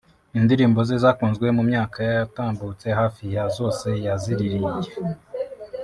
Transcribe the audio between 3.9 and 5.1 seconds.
yaziririmbye